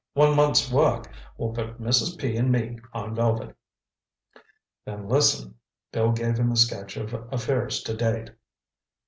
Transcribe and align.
One 0.15 0.35
month's 0.35 0.71
work 0.71 1.11
will 1.37 1.53
put 1.53 1.79
Mrs. 1.79 2.17
P. 2.17 2.35
and 2.35 2.51
me 2.51 2.79
on 2.91 3.13
velvet." 3.13 3.55
"Then 4.83 5.07
listen!" 5.07 5.59
Bill 5.91 6.11
gave 6.11 6.39
him 6.39 6.51
a 6.51 6.55
sketch 6.57 6.97
of 6.97 7.13
affairs 7.31 7.83
to 7.83 7.95
date. 7.95 8.31